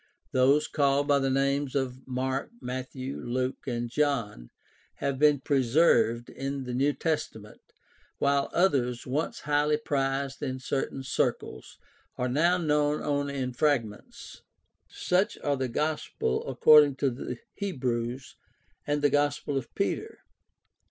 [0.31, 4.49] Those called by the names of Mark, Matthew, Luke, and John
[4.95, 7.61] have been preserved in the New Testament,
[8.17, 11.77] while others once highly prized in certain circles
[12.17, 14.41] are now known only in fragments.
[14.89, 18.37] Such are the Gospel according to the Hebrews
[18.87, 20.21] and the Gospel of Peter.